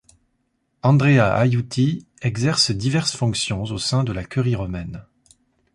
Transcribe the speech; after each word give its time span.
Andrea 0.81 1.31
Aiuti 1.37 2.07
exerce 2.23 2.71
diverses 2.71 3.15
fonctions 3.15 3.61
au 3.65 3.77
sein 3.77 4.03
de 4.03 4.11
la 4.11 4.23
Curie 4.23 4.55
romaine. 4.55 5.05